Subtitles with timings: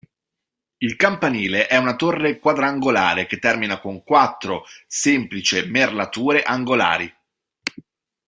[0.77, 7.13] Il campanile è una torre quadrangolare, che termina con quattro semplice merlature angolari.